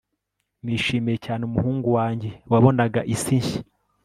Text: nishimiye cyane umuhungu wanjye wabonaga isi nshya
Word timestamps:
nishimiye 0.63 1.17
cyane 1.25 1.41
umuhungu 1.49 1.87
wanjye 1.97 2.29
wabonaga 2.51 2.99
isi 3.13 3.35
nshya 3.41 3.61